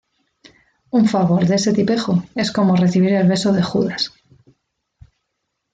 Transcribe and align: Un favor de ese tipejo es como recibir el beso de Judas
Un 0.89 1.05
favor 1.07 1.45
de 1.45 1.53
ese 1.57 1.73
tipejo 1.73 2.23
es 2.33 2.51
como 2.51 2.75
recibir 2.75 3.13
el 3.13 3.27
beso 3.27 3.53
de 3.53 3.61
Judas 3.61 4.11